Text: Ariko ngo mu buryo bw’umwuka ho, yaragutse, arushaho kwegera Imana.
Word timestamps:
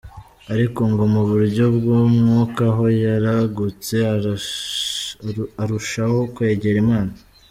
Ariko 0.53 0.79
ngo 0.91 1.03
mu 1.13 1.21
buryo 1.29 1.65
bw’umwuka 1.77 2.63
ho, 2.75 2.85
yaragutse, 3.05 3.95
arushaho 5.63 6.17
kwegera 6.35 6.77
Imana. 6.85 7.11